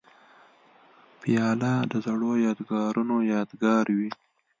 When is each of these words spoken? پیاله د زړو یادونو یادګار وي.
پیاله 1.21 1.73
د 1.91 1.93
زړو 2.05 2.31
یادونو 2.45 3.15
یادګار 3.33 3.85
وي. 3.97 4.09